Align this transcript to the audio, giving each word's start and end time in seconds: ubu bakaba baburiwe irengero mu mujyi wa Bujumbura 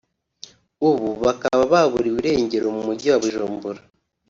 ubu 0.89 1.09
bakaba 1.25 1.61
baburiwe 1.73 2.17
irengero 2.21 2.65
mu 2.75 2.81
mujyi 2.87 3.07
wa 3.09 3.19
Bujumbura 3.23 3.81